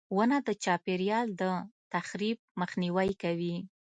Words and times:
•ونه 0.17 0.37
د 0.47 0.49
چاپېریال 0.63 1.27
د 1.41 1.43
تخریب 1.93 2.37
مخنیوی 2.61 3.09
کوي. 3.21 3.57